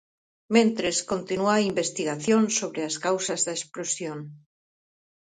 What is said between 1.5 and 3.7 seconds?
a investigación sobre as causas da